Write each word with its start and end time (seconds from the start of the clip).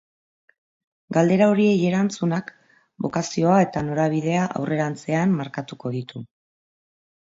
Galdera 1.17 1.49
horiei 1.51 1.75
erantzunak 1.91 2.51
bokazioa 3.09 3.61
eta 3.69 3.87
norabidea 3.93 4.51
aurrerantzean 4.59 5.41
markatuko 5.41 5.99
ditu. 6.03 6.29